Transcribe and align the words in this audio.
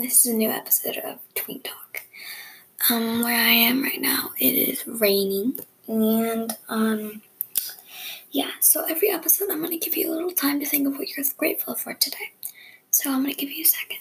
this 0.00 0.26
is 0.26 0.32
a 0.32 0.36
new 0.36 0.50
episode 0.50 0.96
of 0.96 1.20
Tweet 1.36 1.62
Talk. 1.62 2.02
Um, 2.90 3.22
where 3.22 3.36
I 3.36 3.50
am 3.50 3.80
right 3.80 4.00
now, 4.00 4.32
it 4.40 4.54
is 4.54 4.84
raining, 4.88 5.60
and 5.86 6.52
um, 6.68 7.22
yeah. 8.32 8.50
So 8.60 8.84
every 8.84 9.10
episode, 9.10 9.50
I'm 9.50 9.62
gonna 9.62 9.78
give 9.78 9.96
you 9.96 10.10
a 10.10 10.12
little 10.12 10.32
time 10.32 10.58
to 10.58 10.66
think 10.66 10.88
of 10.88 10.98
what 10.98 11.08
you're 11.10 11.24
grateful 11.36 11.76
for 11.76 11.94
today. 11.94 12.32
So 12.90 13.12
I'm 13.12 13.22
gonna 13.22 13.34
give 13.34 13.52
you 13.52 13.62
a 13.62 13.66
second. 13.66 13.98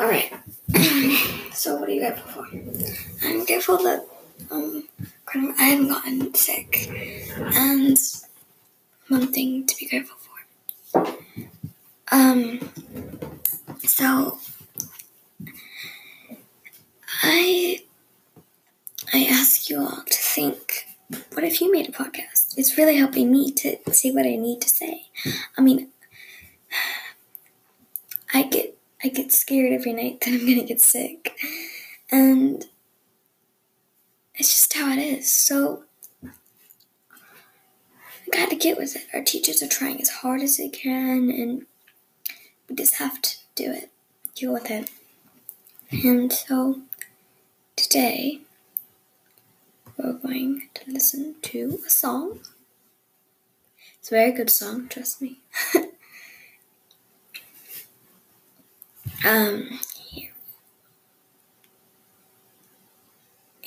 All 0.00 0.08
right. 0.08 0.32
So 1.66 1.74
what 1.74 1.88
are 1.88 1.92
you 1.92 1.98
grateful 1.98 2.30
for? 2.30 2.46
I'm 3.26 3.44
grateful 3.44 3.78
that 3.78 4.06
um 4.52 4.84
I 5.58 5.64
haven't 5.64 5.88
gotten 5.88 6.32
sick, 6.32 6.86
and 7.38 7.98
one 9.08 9.32
thing 9.32 9.66
to 9.66 9.76
be 9.76 9.88
grateful 9.88 10.16
for. 10.24 10.36
Um. 12.12 12.70
So 13.82 14.38
I 17.24 17.80
I 19.12 19.26
ask 19.28 19.68
you 19.68 19.80
all 19.80 20.04
to 20.06 20.22
think. 20.36 20.86
What 21.32 21.42
if 21.42 21.60
you 21.60 21.72
made 21.72 21.88
a 21.88 21.92
podcast? 21.92 22.56
It's 22.56 22.78
really 22.78 22.96
helping 22.96 23.32
me 23.32 23.50
to 23.54 23.76
say 23.92 24.12
what 24.12 24.24
I 24.24 24.36
need 24.36 24.60
to 24.60 24.68
say. 24.68 25.06
I 25.58 25.62
mean, 25.62 25.88
I 28.32 28.44
get 28.44 28.75
I 29.06 29.08
get 29.08 29.30
scared 29.30 29.72
every 29.72 29.92
night 29.92 30.20
that 30.22 30.30
I'm 30.30 30.40
gonna 30.40 30.64
get 30.64 30.80
sick. 30.80 31.38
And 32.10 32.64
it's 34.34 34.50
just 34.50 34.72
how 34.72 34.90
it 34.90 34.98
is. 34.98 35.32
So 35.32 35.84
I 36.24 36.30
got 38.32 38.50
to 38.50 38.56
get 38.56 38.76
with 38.76 38.96
it. 38.96 39.06
Our 39.14 39.22
teachers 39.22 39.62
are 39.62 39.68
trying 39.68 40.00
as 40.00 40.08
hard 40.08 40.40
as 40.40 40.56
they 40.56 40.68
can 40.68 41.30
and 41.30 41.66
we 42.68 42.74
just 42.74 42.96
have 42.96 43.22
to 43.22 43.36
do 43.54 43.70
it. 43.70 43.90
Deal 44.34 44.52
with 44.52 44.72
it. 44.72 44.90
And 45.92 46.32
so 46.32 46.80
today 47.76 48.40
we're 49.96 50.14
going 50.14 50.68
to 50.74 50.90
listen 50.90 51.36
to 51.42 51.78
a 51.86 51.90
song. 51.90 52.40
It's 54.00 54.08
a 54.08 54.16
very 54.16 54.32
good 54.32 54.50
song, 54.50 54.88
trust 54.88 55.22
me. 55.22 55.38
Um. 59.26 59.80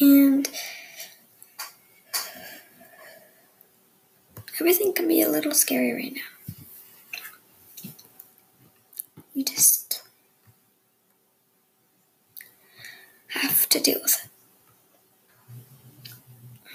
And 0.00 0.48
everything 4.60 4.92
can 4.92 5.08
be 5.08 5.20
a 5.20 5.28
little 5.28 5.50
scary 5.50 5.92
right 5.92 6.14
now. 6.14 7.90
You 9.34 9.44
just 9.44 10.00
have 13.28 13.68
to 13.70 13.80
deal 13.80 13.98
with 14.00 14.24
it. 14.24 14.30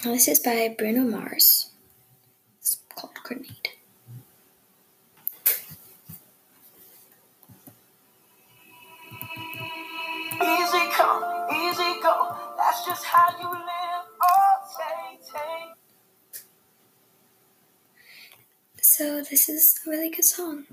Now, 0.04 0.12
this 0.12 0.28
is 0.28 0.38
by 0.38 0.74
Bruno 0.76 1.04
Mars. 1.04 1.63
That's 12.84 13.00
just 13.00 13.06
how 13.06 13.30
you 13.40 13.48
live. 13.48 14.04
Oh, 14.22 14.56
take, 14.76 15.20
take. 15.24 16.44
So 18.82 19.22
this 19.22 19.48
is 19.48 19.80
a 19.86 19.90
really 19.90 20.10
good 20.10 20.24
song. 20.24 20.66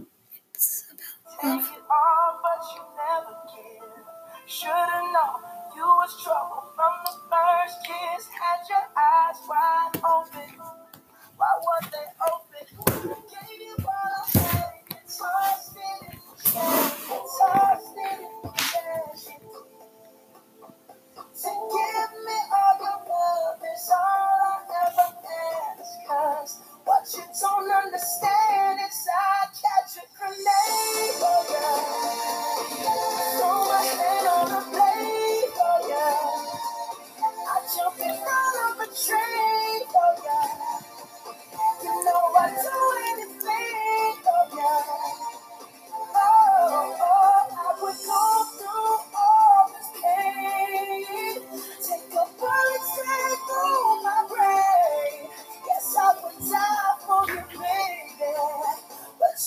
It's 0.54 0.86
about 0.92 1.62
Take 1.64 1.72
it 1.72 1.84
all, 1.88 2.42
but 2.44 2.62
you 2.76 2.82
never 3.00 3.38
give. 3.48 4.04
Should've 4.46 5.08
known 5.16 5.40
you 5.74 5.88
was 5.88 6.22
trouble 6.22 6.64
from 6.76 6.92
the 7.06 7.16
first 7.32 7.80
kiss. 7.88 8.28
Had 8.28 8.60
your 8.68 8.88
eyes 8.92 9.31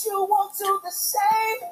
you 0.05 0.27
won't 0.29 0.57
do 0.57 0.79
the 0.83 0.91
same. 0.91 1.69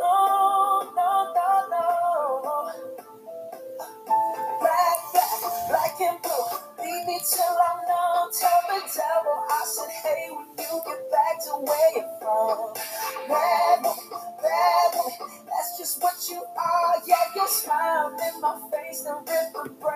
No, 0.00 0.92
no, 0.96 1.34
no, 1.34 1.68
no. 1.70 2.72
Black, 4.60 4.98
black, 5.12 5.68
black 5.68 6.00
and 6.00 6.22
blue. 6.22 6.84
Leave 6.84 7.06
me 7.06 7.20
till 7.30 7.56
I'm 7.68 7.78
numb. 7.88 8.30
Tell 8.32 8.62
the 8.68 8.80
devil 8.94 9.38
I 9.50 9.62
said, 9.66 9.90
hey, 10.02 10.28
when 10.30 10.48
you 10.58 10.82
get 10.86 11.10
back 11.10 11.44
to 11.46 11.52
where 11.64 11.90
you're 11.96 12.18
from. 12.20 12.74
Bad 13.28 13.82
boy, 13.82 13.94
bad 14.42 14.92
boy, 14.92 15.26
that's 15.46 15.78
just 15.78 16.02
what 16.02 16.14
you 16.30 16.42
are. 16.56 16.94
Yeah, 17.06 17.16
your 17.36 17.48
smile 17.48 18.10
in 18.10 18.40
my 18.40 18.60
face, 18.72 19.02
the 19.02 19.14
ripper 19.14 19.70
breaks 19.74 19.90
out 19.90 19.95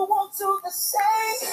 you 0.00 0.06
won't 0.08 0.32
do 0.38 0.60
the 0.64 0.70
same. 0.70 1.50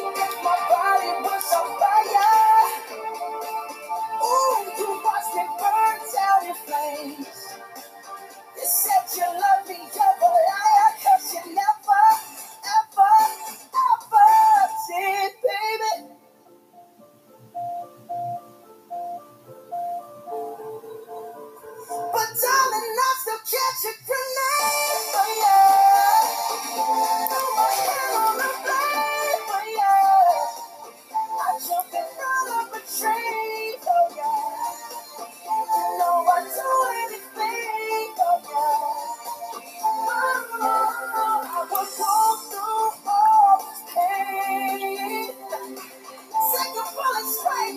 If 0.00 0.44
my 0.44 0.58
body 0.70 1.12
was 1.22 1.54
on 1.54 1.68
fire, 1.80 2.96
ooh, 4.08 4.72
you 4.78 5.02
watch 5.04 5.28
me 5.36 5.44
burn 5.60 5.98
down 6.14 6.48
in 6.48 6.56
flames. 6.66 7.28
You 8.56 8.66
said 8.66 9.04
you 9.16 9.24
love 9.26 9.68
me, 9.68 9.76
you're 9.94 10.04
a 10.04 10.30
liar, 10.48 10.90
'cause 11.02 11.34
you 11.34 11.54
never, 11.54 12.04
ever, 12.76 13.14
ever 13.88 14.70
did, 14.88 15.32
baby. 15.44 16.14
But 21.98 22.30
darling, 22.42 22.96
I 23.06 23.14
still 23.20 23.42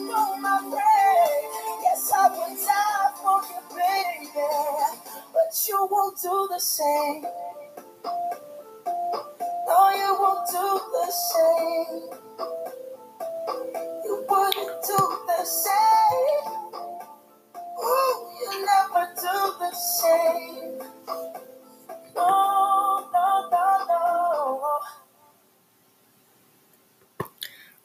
my. 0.01 0.59
Yes, 1.83 2.11
I 2.15 2.29
would 2.29 2.57
die 2.59 3.11
for 3.21 3.41
you, 3.49 3.61
baby, 3.75 4.31
but 5.33 5.67
you 5.67 5.87
won't 5.91 6.21
do 6.21 6.47
the 6.51 6.59
same. 6.59 7.23
No, 9.67 9.89
you 9.91 10.17
won't 10.19 10.47
do 10.51 10.81
the 10.93 11.11
same. 11.11 11.44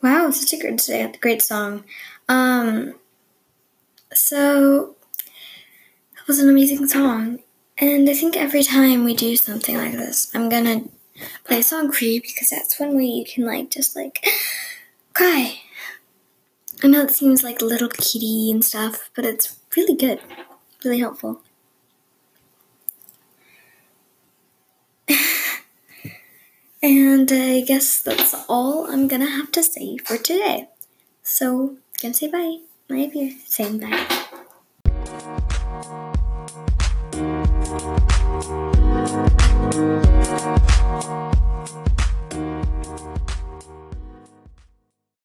Wow, 0.02 0.30
such 0.30 0.52
a 0.54 0.58
great, 0.58 1.20
great 1.20 1.42
song. 1.42 1.84
Um, 2.28 2.94
so 4.12 4.96
that 6.16 6.26
was 6.26 6.38
an 6.38 6.48
amazing 6.48 6.86
song, 6.86 7.40
and 7.76 8.08
I 8.08 8.14
think 8.14 8.36
every 8.36 8.62
time 8.62 9.04
we 9.04 9.14
do 9.14 9.36
something 9.36 9.76
like 9.76 9.92
this, 9.92 10.34
I'm 10.34 10.48
gonna 10.48 10.84
play 11.44 11.58
a 11.58 11.62
song 11.62 11.92
for 11.92 12.04
you 12.04 12.22
because 12.22 12.48
that's 12.48 12.80
when 12.80 12.96
we 12.96 13.24
can 13.24 13.44
like 13.44 13.70
just 13.70 13.94
like 13.94 14.24
cry. 15.12 15.60
I 16.82 16.86
know 16.88 17.02
it 17.02 17.10
seems 17.10 17.44
like 17.44 17.60
little 17.60 17.90
kitty 17.90 18.50
and 18.50 18.64
stuff, 18.64 19.10
but 19.14 19.26
it's 19.26 19.58
really 19.76 19.94
good, 19.94 20.20
really 20.82 21.00
helpful. 21.00 21.42
And 26.82 27.30
I 27.30 27.60
guess 27.60 28.00
that's 28.00 28.34
all 28.48 28.90
I'm 28.90 29.06
gonna 29.06 29.28
have 29.28 29.52
to 29.52 29.62
say 29.62 29.98
for 29.98 30.16
today. 30.16 30.68
So, 31.22 31.76
gonna 32.00 32.14
say 32.14 32.28
bye. 32.28 32.60
Bye 32.88 33.10
you're 33.12 33.32
saying 33.46 33.80
bye. 33.80 34.06